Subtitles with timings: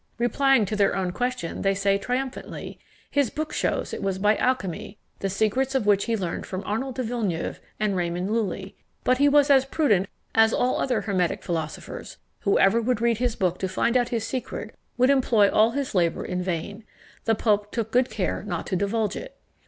[0.17, 2.79] Replying to their own question, they say triumphantly,
[3.11, 6.95] "His book shews it was by alchymy, the secrets of which he learned from Arnold
[6.95, 8.73] de Villeneuve and Raymond Lulli.
[9.03, 12.17] But he was as prudent as all other hermetic philosophers.
[12.39, 16.25] Whoever would read his book to find out his secret, would employ all his labour
[16.25, 16.83] in vain;
[17.25, 19.37] the pope took good care not to divulge it."